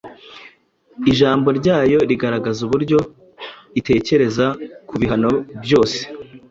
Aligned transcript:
Ijambo 1.11 1.47
ryayo 1.59 1.99
rigaragaza 2.09 2.59
uburyo 2.67 2.97
itekereza 3.79 4.45
ku 4.87 4.93
bihano 5.01 5.31
byose 5.63 5.99